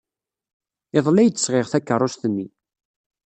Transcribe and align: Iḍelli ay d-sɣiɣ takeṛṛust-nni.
Iḍelli 0.97 1.21
ay 1.23 1.29
d-sɣiɣ 1.29 1.67
takeṛṛust-nni. 1.67 2.47